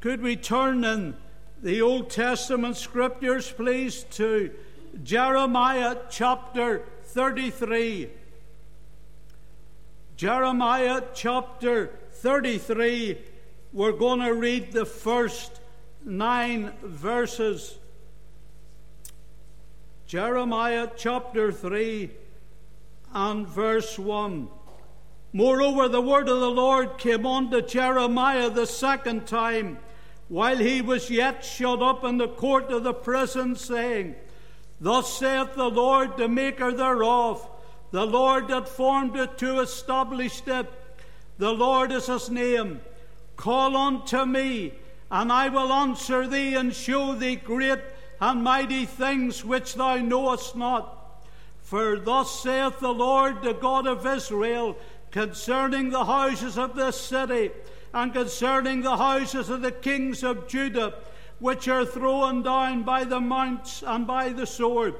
[0.00, 1.14] Could we turn in
[1.62, 4.50] the Old Testament scriptures, please, to
[5.04, 8.08] Jeremiah chapter 33.
[10.16, 13.18] Jeremiah chapter 33.
[13.74, 15.60] We're going to read the first
[16.02, 17.76] nine verses.
[20.06, 22.10] Jeremiah chapter 3
[23.12, 24.48] and verse 1.
[25.32, 29.78] Moreover, the word of the Lord came unto Jeremiah the second time,
[30.30, 34.14] while he was yet shut up in the court of the prison, saying,
[34.80, 37.44] Thus saith the Lord, the maker thereof,
[37.90, 40.70] the Lord that formed it to establish it.
[41.38, 42.80] The Lord is his name.
[43.34, 44.72] Call unto me,
[45.10, 47.80] and I will answer thee and show thee great
[48.20, 51.24] and mighty things which thou knowest not.
[51.58, 54.76] For thus saith the Lord, the God of Israel,
[55.10, 57.50] concerning the houses of this city,
[57.92, 60.94] and concerning the houses of the kings of Judah,
[61.38, 64.94] which are thrown down by the mounts and by the sword.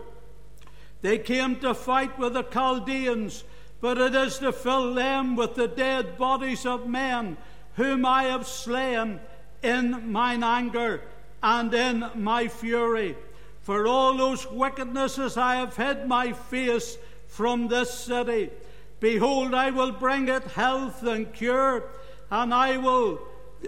[1.02, 3.44] They came to fight with the Chaldeans,
[3.80, 7.36] but it is to fill them with the dead bodies of men,
[7.76, 9.20] whom I have slain
[9.62, 11.02] in mine anger
[11.42, 13.16] and in my fury.
[13.62, 18.50] For all those wickednesses I have hid my face from this city.
[18.98, 21.84] Behold, I will bring it health and cure,
[22.30, 23.20] and I will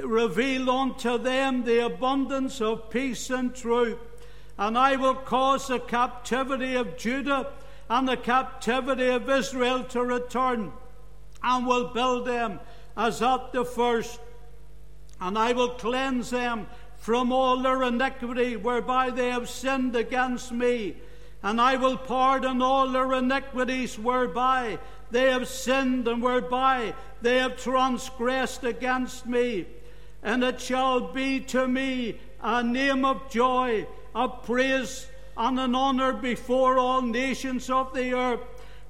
[0.03, 3.99] reveal unto them the abundance of peace and truth.
[4.59, 7.49] And I will cause the captivity of Judah
[7.91, 10.73] and the captivity of Israel to return,
[11.43, 12.61] and will build them
[12.97, 14.21] as at the first.
[15.21, 16.67] And I will cleanse them
[16.97, 20.97] from all their iniquity whereby they have sinned against me.
[21.43, 24.79] And I will pardon all their iniquities whereby
[25.13, 29.67] they have sinned and whereby they have transgressed against me.
[30.23, 36.15] And it shall be to me a name of joy, a praise, and an honour
[36.15, 38.41] before all nations of the earth,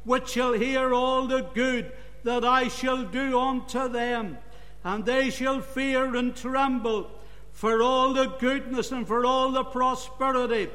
[0.04, 1.92] which shall hear all the good
[2.22, 4.38] that I shall do unto them.
[4.84, 7.10] And they shall fear and tremble
[7.52, 10.70] for all the goodness and for all the prosperity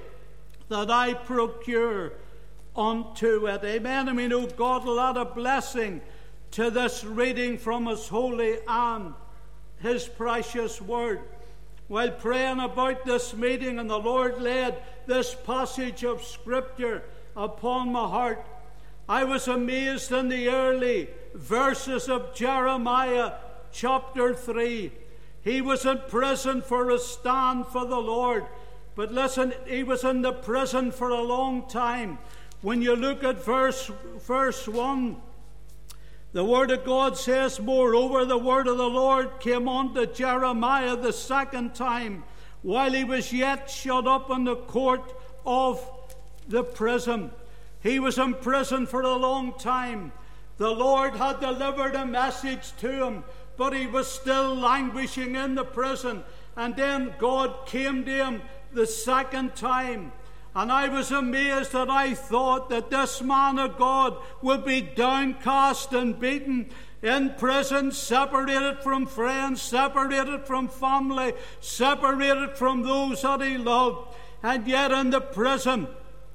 [0.67, 2.11] that I procure
[2.77, 3.63] unto it.
[3.63, 4.07] Amen.
[4.07, 6.01] I mean, oh God will add a blessing
[6.51, 9.13] to this reading from His holy and
[9.79, 11.21] His precious word.
[11.87, 17.03] While praying about this meeting, and the Lord laid this passage of Scripture
[17.35, 18.45] upon my heart,
[19.07, 23.33] I was amazed in the early verses of Jeremiah
[23.71, 24.91] chapter 3.
[25.41, 28.45] He was in prison for a stand for the Lord.
[28.95, 32.17] But listen, he was in the prison for a long time.
[32.61, 33.91] When you look at verse,
[34.25, 35.17] verse 1,
[36.33, 41.13] the Word of God says, Moreover, the Word of the Lord came unto Jeremiah the
[41.13, 42.23] second time,
[42.61, 45.13] while he was yet shut up in the court
[45.45, 45.83] of
[46.47, 47.31] the prison.
[47.81, 50.11] He was in prison for a long time.
[50.57, 53.23] The Lord had delivered a message to him
[53.57, 56.23] but he was still languishing in the prison.
[56.55, 58.41] And then God came to him
[58.71, 60.11] the second time.
[60.57, 65.93] And I was amazed that I thought that this man of God would be downcast
[65.93, 66.71] and beaten
[67.03, 74.15] in prison, separated from friends, separated from family, separated from those that he loved.
[74.41, 75.89] And yet in the prison,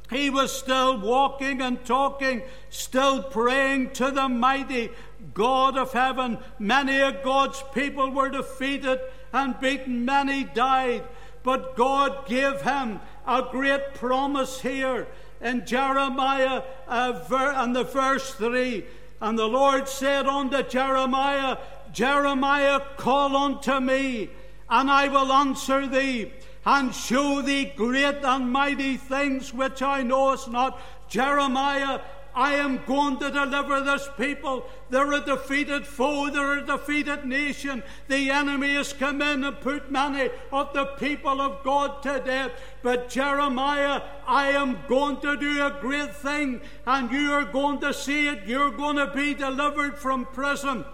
[0.08, 4.90] he was still walking and talking, still praying to the mighty
[5.34, 6.38] God of heaven.
[6.60, 9.00] Many of God's people were defeated
[9.32, 11.02] and beaten, many died.
[11.42, 15.06] But God gave him a great promise here
[15.40, 18.84] in Jeremiah uh, ver- and the verse 3.
[19.20, 21.58] And the Lord said unto Jeremiah,
[21.92, 24.30] Jeremiah, call unto me,
[24.68, 26.32] and I will answer thee,
[26.64, 30.80] and show thee great and mighty things which I knowest not.
[31.08, 32.00] Jeremiah,
[32.34, 34.66] I am going to deliver this people.
[34.88, 37.82] They're a defeated foe, they're a defeated nation.
[38.08, 42.52] The enemy has come in and put many of the people of God to death.
[42.82, 47.92] But Jeremiah, I am going to do a great thing, and you are going to
[47.92, 48.46] see it.
[48.46, 50.84] You're going to be delivered from prison,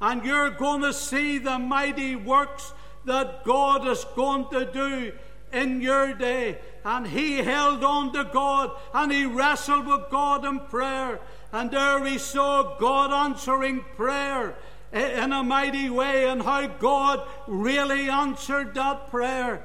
[0.00, 2.74] and you're going to see the mighty works
[3.06, 5.12] that God is going to do
[5.52, 6.58] in your day.
[6.84, 11.20] And he held on to God and he wrestled with God in prayer.
[11.52, 14.54] And there he saw God answering prayer
[14.92, 19.64] in a mighty way and how God really answered that prayer.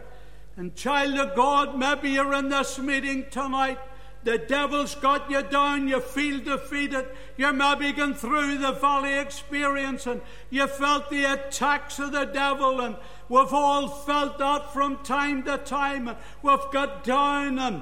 [0.57, 3.79] And, child of God, maybe you're in this meeting tonight.
[4.25, 7.05] the devil's got you down, you feel defeated,
[7.37, 12.81] you're maybe going through the valley experience and you felt the attacks of the devil,
[12.81, 12.95] and
[13.29, 17.81] we've all felt that from time to time, we've got down and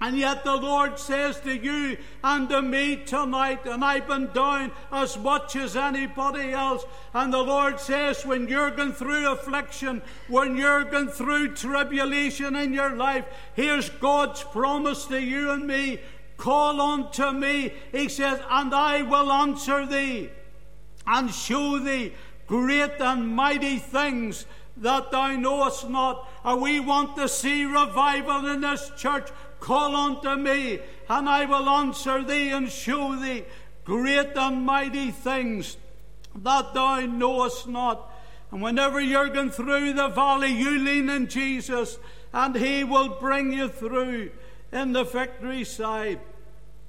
[0.00, 4.70] and yet the Lord says to you and to me tonight, and I've been down
[4.92, 6.84] as much as anybody else.
[7.12, 12.72] And the Lord says, when you're going through affliction, when you're going through tribulation in
[12.72, 13.24] your life,
[13.54, 15.98] here's God's promise to you and me.
[16.36, 20.30] Call unto me, he says, and I will answer thee
[21.08, 22.12] and show thee
[22.46, 24.46] great and mighty things
[24.80, 26.28] that thou knowest not.
[26.44, 29.28] And we want to see revival in this church.
[29.60, 30.78] Call unto me,
[31.08, 33.44] and I will answer thee and show thee
[33.84, 35.76] great and mighty things
[36.34, 38.12] that thou knowest not.
[38.50, 41.98] And whenever you're going through the valley, you lean in Jesus,
[42.32, 44.30] and He will bring you through
[44.72, 46.20] in the victory side.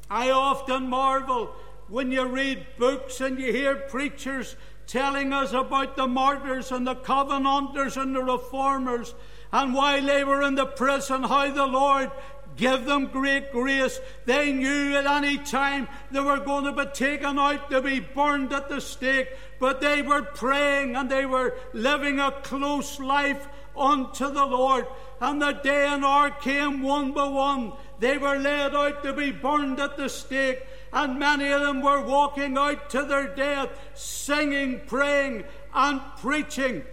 [0.09, 1.53] I often marvel
[1.87, 4.55] when you read books and you hear preachers
[4.89, 9.13] telling us about the martyrs and the covenanters and the reformers
[9.51, 12.11] and while they were in the prison, how the Lord
[12.55, 13.99] gave them great grace.
[14.25, 18.53] They knew at any time they were going to be taken out to be burned
[18.53, 24.29] at the stake, but they were praying and they were living a close life unto
[24.29, 24.85] the Lord.
[25.21, 27.73] And the day and hour came one by one.
[27.99, 32.01] They were led out to be burned at the stake, and many of them were
[32.01, 35.43] walking out to their death, singing, praying,
[35.73, 36.83] and preaching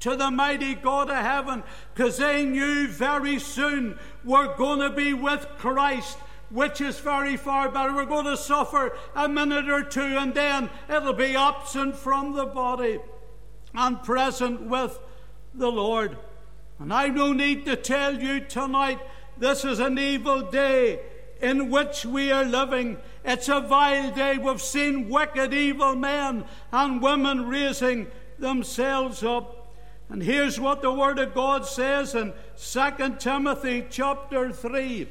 [0.00, 1.62] to the mighty God of heaven
[1.94, 6.18] because they knew very soon we're going to be with Christ,
[6.50, 7.94] which is very far better.
[7.94, 12.46] We're going to suffer a minute or two and then it'll be absent from the
[12.46, 12.98] body
[13.74, 14.98] and present with
[15.54, 16.16] the Lord.
[16.78, 19.00] And I no need to tell you tonight
[19.36, 21.00] this is an evil day
[21.40, 22.98] in which we are living.
[23.24, 24.38] It's a vile day.
[24.38, 28.08] We've seen wicked, evil men and women raising
[28.38, 29.72] themselves up.
[30.08, 35.06] And here's what the Word of God says in 2 Timothy chapter 3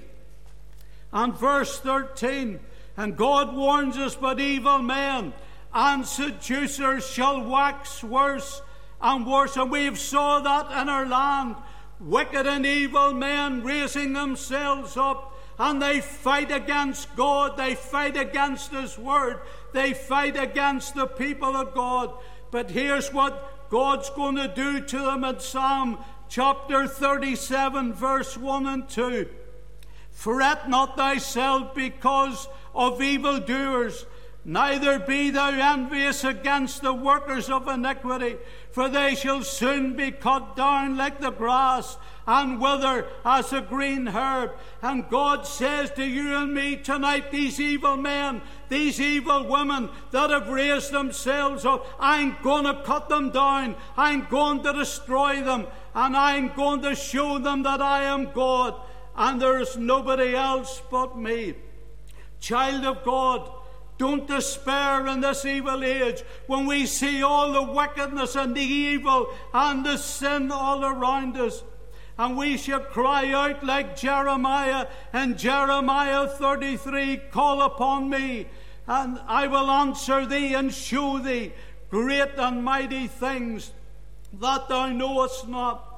[1.14, 2.60] and verse 13.
[2.98, 5.32] And God warns us, but evil men
[5.74, 8.62] and seducers shall wax worse
[9.02, 9.56] and worse.
[9.56, 11.56] And we've saw that in our land.
[12.00, 15.29] Wicked and evil men raising themselves up
[15.60, 17.58] and they fight against God.
[17.58, 19.42] They fight against His Word.
[19.74, 22.14] They fight against the people of God.
[22.50, 28.66] But here's what God's going to do to them in Psalm chapter 37, verse 1
[28.68, 29.28] and 2.
[30.12, 34.06] Fret not thyself because of evildoers,
[34.46, 38.38] neither be thou envious against the workers of iniquity,
[38.72, 41.98] for they shall soon be cut down like the grass
[42.28, 44.52] and wither as a green herb.
[44.82, 50.30] And God says to you and me tonight, these evil men, these evil women that
[50.30, 53.76] have raised themselves up, I'm going to cut them down.
[53.98, 55.68] I'm going to destroy them.
[55.96, 58.76] And I'm going to show them that I am God
[59.20, 61.54] and there is nobody else but me.
[62.40, 63.52] Child of God,
[64.00, 69.32] don't despair in this evil age when we see all the wickedness and the evil
[69.54, 71.64] and the sin all around us
[72.20, 78.48] and we shall cry out like Jeremiah in Jeremiah 33 Call upon me,
[78.86, 81.54] and I will answer thee and show thee
[81.90, 83.72] great and mighty things
[84.34, 85.89] that thou knowest not.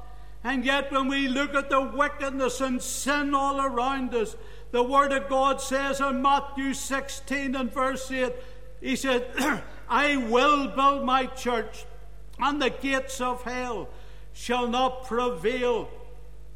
[0.44, 4.36] And yet, when we look at the wickedness and sin all around us,
[4.72, 8.34] the Word of God says in Matthew 16 and verse 8,
[8.82, 9.28] He said,
[9.90, 11.86] I will build my church,
[12.40, 13.90] and the gates of hell
[14.34, 15.90] shall not prevail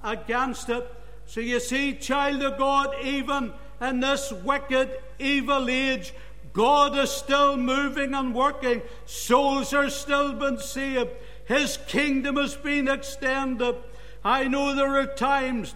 [0.04, 0.92] against it.
[1.26, 6.14] So you see, child of God, even in this wicked, evil age,
[6.54, 8.82] God is still moving and working.
[9.06, 11.10] Souls are still being saved.
[11.46, 13.76] His kingdom has been extended.
[14.24, 15.76] I know there are times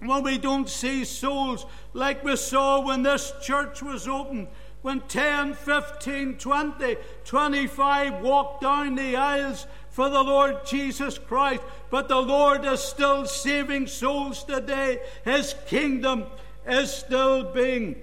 [0.00, 4.48] when we don't see souls like we saw when this church was open
[4.82, 11.62] when 10, 15, 20, 25 walked down the aisles for the Lord Jesus Christ.
[11.90, 15.00] But the Lord is still saving souls today.
[15.24, 16.26] His kingdom
[16.66, 17.96] is still being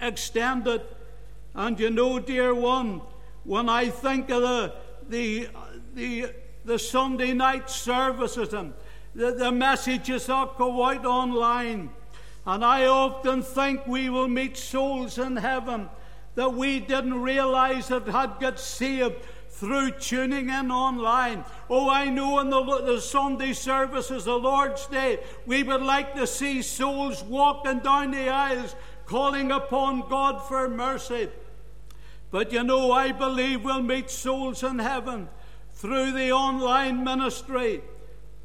[0.00, 0.82] extended.
[1.54, 3.02] And you know, dear one,
[3.44, 4.74] when I think of the,
[5.08, 5.48] the,
[5.98, 6.32] the,
[6.64, 8.72] the Sunday night services and
[9.14, 11.90] the, the messages that go out online,
[12.46, 15.88] and I often think we will meet souls in heaven
[16.36, 19.16] that we didn't realize that had got saved
[19.50, 21.44] through tuning in online.
[21.68, 26.28] Oh, I know in the, the Sunday services, the Lord's Day, we would like to
[26.28, 31.28] see souls walking down the aisles calling upon God for mercy.
[32.30, 35.28] But you know, I believe we'll meet souls in heaven
[35.78, 37.80] through the online ministry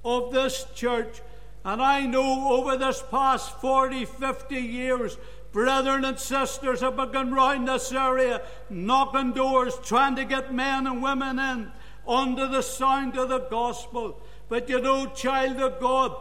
[0.06, 1.22] of this church.
[1.66, 5.18] And I know over this past 40, 50 years,
[5.52, 11.02] brethren and sisters have begun round this area, knocking doors, trying to get men and
[11.02, 11.72] women in
[12.08, 14.22] under the sound of the gospel.
[14.48, 16.16] But you know, child of God,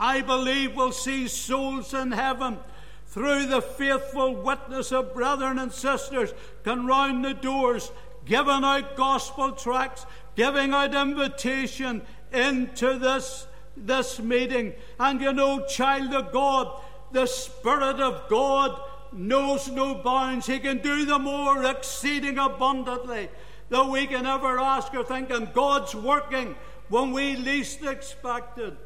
[0.00, 2.58] I believe we'll see souls in heaven
[3.06, 6.32] through the faithful witness of brethren and sisters
[6.64, 7.92] can round the doors,
[8.24, 10.06] giving out gospel tracts,
[10.40, 12.00] giving out invitation
[12.32, 14.72] into this, this meeting.
[14.98, 16.80] And you know, child of God,
[17.12, 18.80] the Spirit of God
[19.12, 20.46] knows no bounds.
[20.46, 23.28] He can do the more exceeding abundantly
[23.68, 25.28] than we can ever ask or think.
[25.28, 26.56] And God's working
[26.88, 28.78] when we least expect it.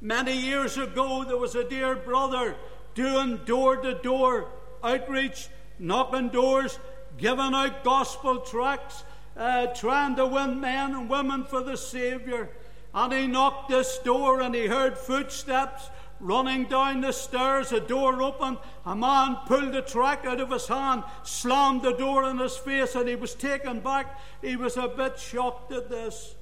[0.00, 2.56] Many years ago, there was a dear brother
[2.96, 4.48] doing door to door
[4.82, 5.46] outreach,
[5.78, 6.80] knocking doors,
[7.18, 9.04] giving out gospel tracts,
[9.36, 12.50] uh, trying to win men and women for the Saviour.
[12.92, 18.22] And he knocked this door and he heard footsteps running down the stairs, a door
[18.22, 22.56] opened, a man pulled a tract out of his hand, slammed the door in his
[22.56, 24.20] face, and he was taken back.
[24.42, 26.34] He was a bit shocked at this.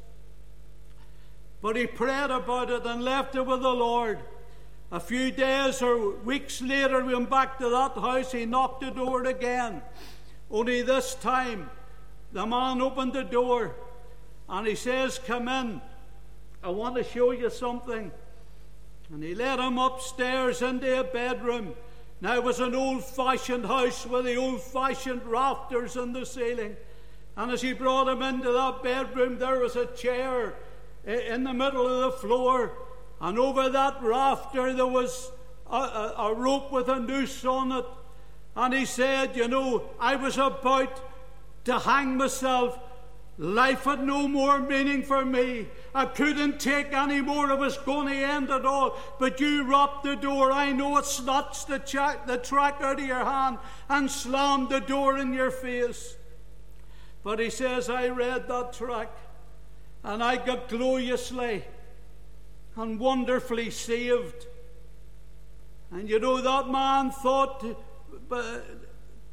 [1.62, 4.18] But he prayed about it and left it with the Lord.
[4.90, 8.32] A few days or weeks later, we went back to that house.
[8.32, 9.82] He knocked the door again.
[10.50, 11.70] Only this time,
[12.32, 13.74] the man opened the door
[14.48, 15.80] and he says, Come in.
[16.62, 18.10] I want to show you something.
[19.12, 21.74] And he led him upstairs into a bedroom.
[22.20, 26.76] Now it was an old fashioned house with the old fashioned rafters in the ceiling.
[27.36, 30.54] And as he brought him into that bedroom, there was a chair
[31.04, 32.72] in the middle of the floor.
[33.20, 35.30] And over that rafter, there was
[35.70, 37.86] a, a, a rope with a noose on it.
[38.56, 41.00] And he said, You know, I was about
[41.68, 42.78] to hang myself
[43.40, 45.68] Life had no more meaning for me.
[45.94, 47.50] I couldn't take any more.
[47.52, 48.98] It was going to end at all.
[49.20, 50.50] But you rapped the door.
[50.50, 53.58] I know it snatched the, ch- the tract out of your hand
[53.88, 56.16] and slammed the door in your face.
[57.22, 59.16] But he says, I read that tract
[60.02, 61.64] and I got gloriously
[62.74, 64.46] and wonderfully saved.
[65.92, 67.64] And you know, that man thought
[68.32, 68.58] uh,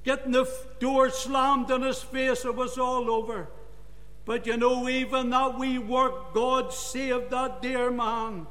[0.05, 0.47] getting the
[0.79, 3.49] door slammed in his face, it was all over.
[4.23, 8.47] But you know, even that we work, God saved that dear man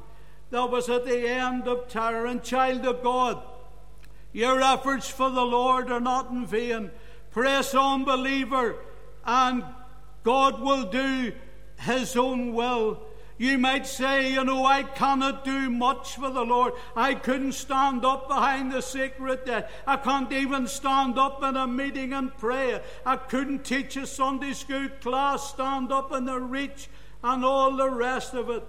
[0.51, 2.25] that was at the end of terror.
[2.25, 3.41] And, child of God,
[4.31, 6.91] your efforts for the Lord are not in vain.
[7.31, 8.75] Press on, believer,
[9.25, 9.63] and
[10.23, 11.33] God will do
[11.79, 13.01] His own will.
[13.37, 16.73] You might say, you know, I cannot do much for the Lord.
[16.95, 19.67] I couldn't stand up behind the sacred desk.
[19.85, 22.81] I can't even stand up in a meeting and pray.
[23.05, 26.87] I couldn't teach a Sunday school class, stand up in the reach,
[27.23, 28.65] and all the rest of it.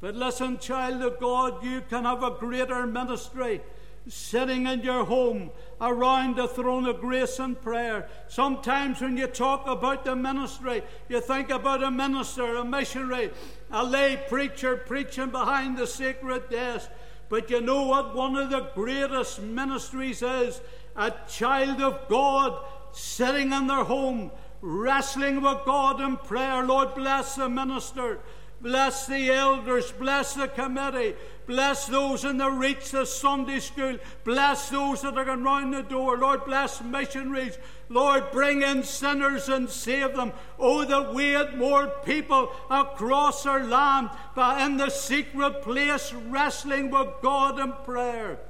[0.00, 3.62] But listen, child of God, you can have a greater ministry
[4.08, 5.50] sitting in your home
[5.80, 8.08] around the throne of grace and prayer.
[8.26, 13.30] Sometimes when you talk about the ministry, you think about a minister, a missionary,
[13.70, 16.90] a lay preacher preaching behind the sacred desk.
[17.28, 20.60] But you know what one of the greatest ministries is?
[20.96, 24.30] A child of God sitting in their home,
[24.62, 26.64] wrestling with God in prayer.
[26.64, 28.20] Lord, bless the minister.
[28.60, 31.14] Bless the elders, bless the committee,
[31.46, 35.84] bless those in the reach of Sunday school, bless those that are going round the
[35.84, 36.18] door.
[36.18, 37.56] Lord, bless missionaries.
[37.88, 40.32] Lord, bring in sinners and save them.
[40.58, 46.90] Oh, that we had more people across our land, but in the secret place, wrestling
[46.90, 48.40] with God in prayer.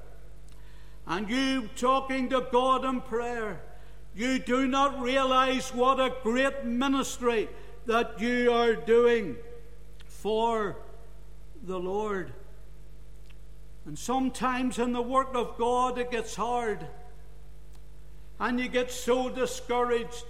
[1.06, 3.60] And you talking to God in prayer,
[4.14, 7.50] you do not realize what a great ministry
[7.84, 9.36] that you are doing
[10.22, 10.76] for
[11.62, 12.32] the Lord.
[13.86, 16.86] And sometimes in the work of God it gets hard
[18.40, 20.24] and you get so discouraged.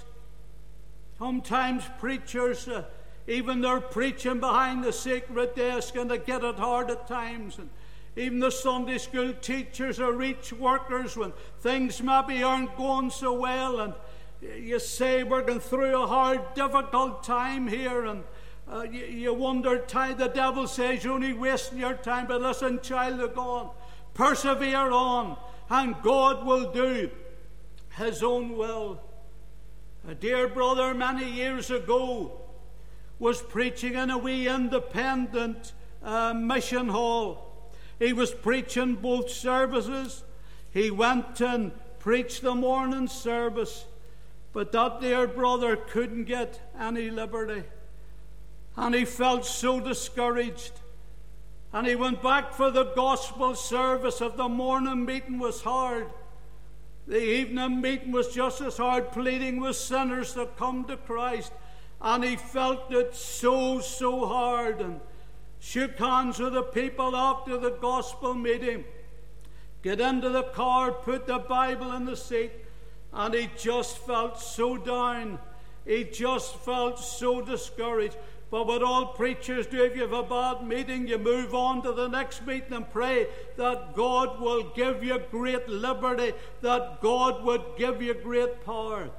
[1.19, 2.85] Sometimes preachers, uh,
[3.27, 7.59] even they're preaching behind the sacred desk and they get it hard at times.
[7.59, 7.69] And
[8.15, 13.81] even the Sunday school teachers or reach workers when things maybe aren't going so well
[13.81, 13.95] and
[14.41, 18.23] you say we're going through a hard, difficult time here and
[18.71, 22.81] uh, you, you, wonder, time, the devil says you're only wasting your time, but listen,
[22.81, 23.71] child of God,
[24.13, 25.39] persevere on,
[25.71, 27.11] and God will do
[27.97, 29.01] His own will.
[30.07, 32.41] A dear brother many years ago
[33.19, 35.73] was preaching in a wee independent
[36.03, 37.73] uh, mission hall.
[37.99, 40.23] He was preaching both services.
[40.73, 43.87] He went and preached the morning service,
[44.53, 47.65] but that dear brother couldn't get any liberty.
[48.79, 50.71] And he felt so discouraged.
[51.73, 54.21] And he went back for the gospel service.
[54.21, 56.07] of the morning meeting was hard,
[57.09, 61.53] the evening meeting was just as hard, pleading with sinners to come to Christ.
[62.01, 64.81] And he felt it so, so hard.
[64.81, 65.01] And
[65.59, 68.85] shook hands with the people after the gospel meeting.
[69.83, 72.53] Get into the car, put the Bible in the seat,
[73.13, 75.41] and he just felt so down.
[75.85, 78.17] He just felt so discouraged.
[78.51, 81.93] But what all preachers do, if you have a bad meeting, you move on to
[81.93, 83.27] the next meeting and pray
[83.57, 89.11] that God will give you great liberty, that God would give you great power.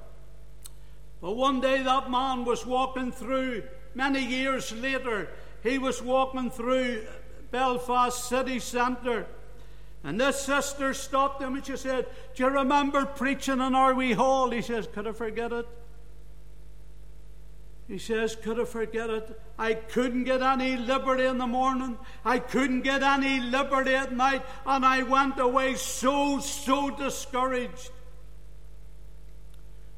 [1.21, 5.29] But one day that man was walking through, many years later,
[5.61, 7.05] he was walking through
[7.51, 9.27] Belfast city centre.
[10.03, 14.13] And this sister stopped him and she said, Do you remember preaching in our wee
[14.13, 14.49] hall?
[14.49, 15.67] He says, Could I forget it?
[17.89, 19.41] He says, Could I forget it?
[19.57, 21.97] I couldn't get any liberty in the morning.
[22.23, 24.43] I couldn't get any liberty at night.
[24.63, 27.89] And I went away so, so discouraged.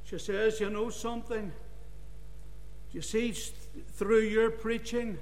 [0.06, 1.52] She says, You know something?
[2.94, 3.34] You see,
[3.94, 5.18] through your preaching,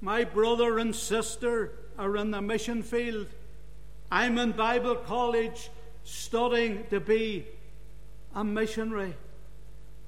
[0.00, 3.26] my brother and sister are in the mission field.
[4.10, 5.70] I'm in Bible college
[6.02, 7.46] studying to be
[8.34, 9.14] a missionary.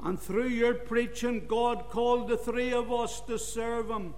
[0.04, 4.12] And through your preaching, God called the three of us to serve Him.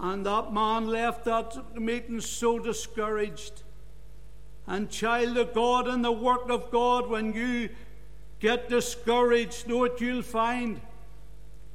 [0.00, 3.62] And that man left that meeting so discouraged.
[4.66, 7.68] And, child of God, in the work of God, when you
[8.40, 10.80] get discouraged, know what you'll find?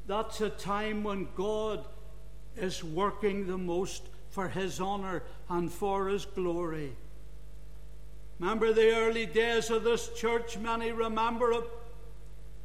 [0.07, 1.85] That's a time when God
[2.55, 6.93] is working the most for His honor and for His glory.
[8.39, 10.57] Remember the early days of this church?
[10.57, 11.63] Many remember it.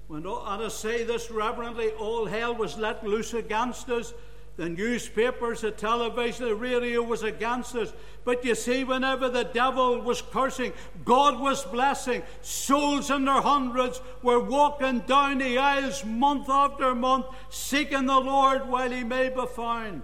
[0.06, 4.12] When, and I say this reverently, all hell was let loose against us.
[4.58, 7.94] The newspapers, the television, the radio was against us.
[8.22, 10.74] But you see, whenever the devil was cursing,
[11.06, 12.22] God was blessing.
[12.42, 18.68] Souls in their hundreds were walking down the aisles month after month, seeking the Lord
[18.68, 20.02] while he may be found,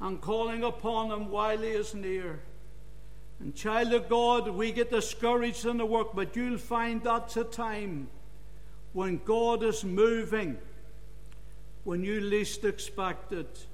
[0.00, 2.38] and calling upon him while he is near.
[3.40, 7.44] And, child of God, we get discouraged in the work, but you'll find that's a
[7.44, 8.08] time
[8.92, 10.56] when God is moving,
[11.84, 13.66] when you least expect it.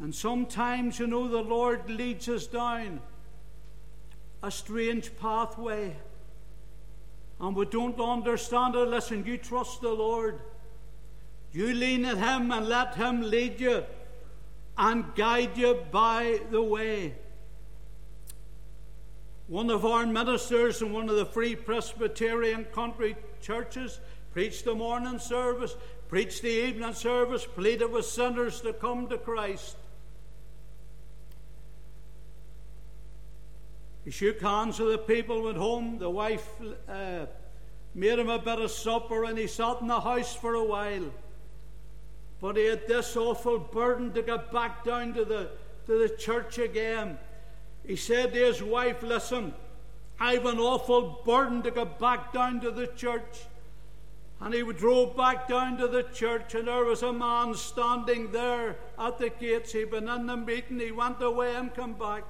[0.00, 3.00] And sometimes, you know, the Lord leads us down
[4.42, 5.96] a strange pathway.
[7.40, 8.88] And we don't understand it.
[8.88, 10.40] Listen, you trust the Lord.
[11.52, 13.84] You lean at Him and let Him lead you
[14.76, 17.14] and guide you by the way.
[19.48, 23.98] One of our ministers in one of the Free Presbyterian country churches
[24.34, 25.74] preached the morning service,
[26.08, 29.76] preached the evening service, pleaded with sinners to come to Christ.
[34.04, 35.98] He shook hands with the people, went home.
[35.98, 36.46] The wife
[36.86, 37.24] uh,
[37.94, 41.10] made him a bit of supper, and he sat in the house for a while.
[42.40, 45.50] But he had this awful burden to get back down to the,
[45.86, 47.18] to the church again.
[47.88, 49.54] He said to his wife, Listen,
[50.20, 53.46] I've an awful burden to go back down to the church.
[54.40, 58.76] And he drove back down to the church, and there was a man standing there
[58.98, 59.72] at the gates.
[59.72, 62.24] He'd been in the meeting, he went away and come back.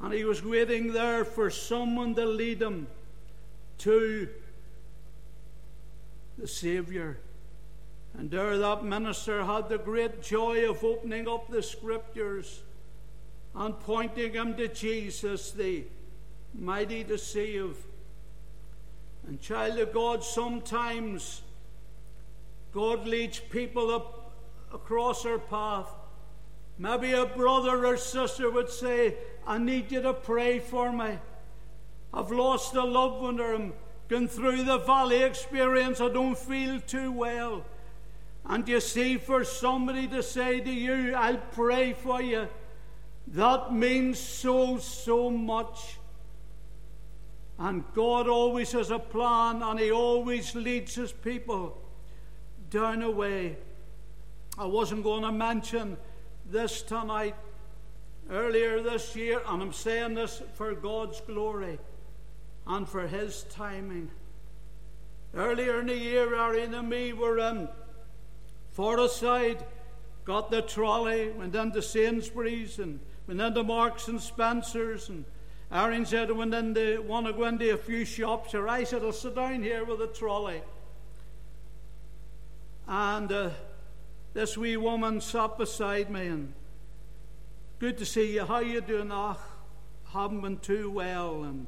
[0.00, 2.88] And he was waiting there for someone to lead him
[3.78, 4.28] to
[6.36, 7.18] the Saviour.
[8.18, 12.62] And there that minister had the great joy of opening up the scriptures
[13.56, 15.84] and pointing him to Jesus, the
[16.54, 17.76] mighty to save.
[19.26, 21.42] And, child of God, sometimes
[22.72, 24.32] God leads people up
[24.72, 25.88] across our path.
[26.78, 29.16] Maybe a brother or sister would say,
[29.46, 31.18] I need you to pray for me.
[32.12, 33.72] I've lost a loved one or I'm
[34.08, 36.00] going through the valley experience.
[36.00, 37.64] I don't feel too well.
[38.44, 42.48] And you see, for somebody to say to you, I'll pray for you,
[43.28, 45.98] that means so, so much.
[47.58, 51.80] And God always has a plan and He always leads His people
[52.70, 53.56] down a way.
[54.58, 55.96] I wasn't going to mention
[56.44, 57.34] this tonight,
[58.30, 61.78] earlier this year, and I'm saying this for God's glory.
[62.66, 64.10] and for His timing.
[65.34, 67.68] Earlier in the year, and me were in
[68.72, 69.64] Forestside,
[70.24, 75.08] got the trolley, went into Sainsbury's and went into Marks and Spencer's.
[75.08, 75.24] And
[75.70, 78.54] Arian said, I went into, want to go into a few shops.
[78.54, 80.62] Or I said, I'll sit down here with the trolley.
[82.86, 83.50] And uh,
[84.32, 86.52] this wee woman sat beside me and
[87.78, 88.44] good to see you.
[88.44, 89.10] How you doing?
[89.10, 89.38] Ah,
[90.12, 91.42] haven't been too well.
[91.42, 91.66] And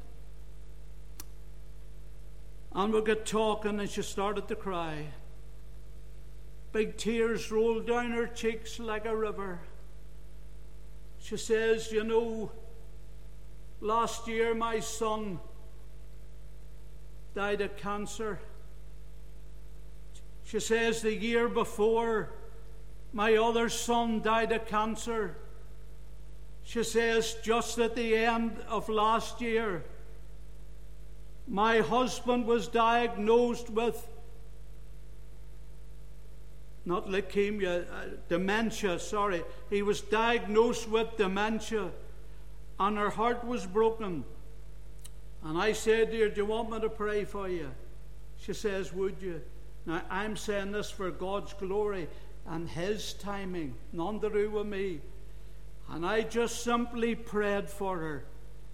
[2.73, 5.07] and we got talking, and she started to cry.
[6.73, 9.61] Big tears rolled down her cheeks like a river.
[11.21, 12.51] She says, You know,
[13.81, 15.41] last year my son
[17.35, 18.41] died of cancer.
[20.45, 22.31] She says, The year before,
[23.13, 25.37] my other son died of cancer.
[26.65, 29.85] She says, Just at the end of last year,
[31.47, 34.07] my husband was diagnosed with
[36.89, 39.45] not leukemia, uh, dementia, sorry.
[39.69, 41.91] He was diagnosed with dementia,
[42.81, 44.25] and her heart was broken.
[45.45, 47.71] And I said to her, Do you want me to pray for you?
[48.39, 49.43] She says, Would you?
[49.85, 52.09] Now, I'm saying this for God's glory
[52.47, 55.01] and His timing, none to do with me.
[55.91, 58.25] And I just simply prayed for her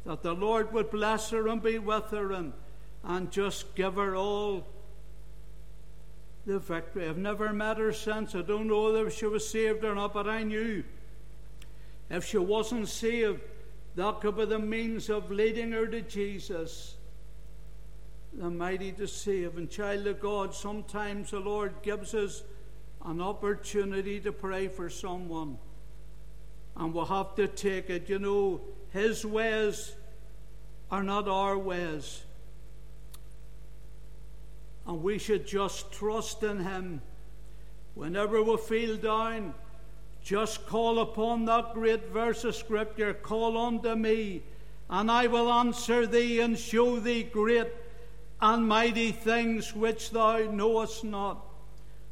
[0.07, 2.53] that the Lord would bless her and be with her and
[3.07, 4.66] and just give her all
[6.46, 7.09] the victory.
[7.09, 8.35] I've never met her since.
[8.35, 10.85] I don't know whether she was saved or not, but I knew
[12.11, 13.40] if she wasn't saved,
[13.96, 16.96] that could be the means of leading her to Jesus,
[18.33, 19.57] the mighty to save.
[19.57, 22.42] And, child of God, sometimes the Lord gives us
[23.04, 25.59] an opportunity to pray for someone.
[26.76, 28.09] And we'll have to take it.
[28.09, 28.61] You know,
[28.92, 29.94] His ways
[30.90, 32.24] are not our ways.
[34.86, 37.00] And we should just trust in Him.
[37.94, 39.54] Whenever we feel down,
[40.22, 44.42] just call upon that great verse of Scripture Call unto me,
[44.88, 47.68] and I will answer thee and show thee great
[48.40, 51.44] and mighty things which thou knowest not.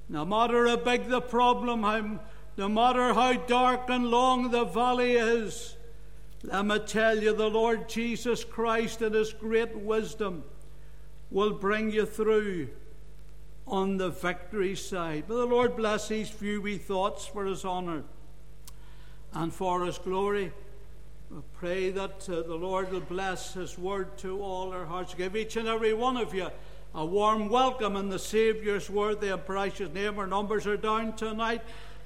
[0.08, 2.20] No matter how big the problem,
[2.56, 5.76] no matter how dark and long the valley is,
[6.42, 10.44] let me tell you, the Lord Jesus Christ in His great wisdom
[11.32, 12.68] will bring you through
[13.66, 15.28] on the victory side.
[15.28, 18.02] May the Lord bless these few wee thoughts for His honour
[19.32, 20.52] and for His glory.
[21.30, 25.14] We pray that uh, the Lord will bless His word to all our hearts.
[25.14, 26.48] Give each and every one of you
[26.94, 30.18] a warm welcome in the Saviour's worthy and precious name.
[30.18, 31.62] Our numbers are down tonight.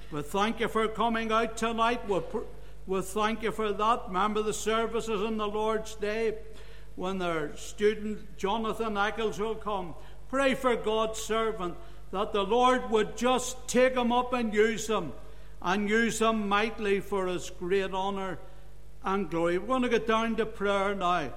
[0.09, 2.07] We thank you for coming out tonight.
[2.07, 2.37] We, pr-
[2.85, 4.03] we thank you for that.
[4.07, 6.35] Remember the services on the Lord's Day
[6.97, 9.93] when their student Jonathan Eccles will come.
[10.29, 11.77] Pray for God's servant
[12.11, 15.13] that the Lord would just take him up and use him
[15.61, 18.39] and use him mightily for his great honour
[19.03, 19.59] and glory.
[19.59, 21.31] We're going to get down to prayer now.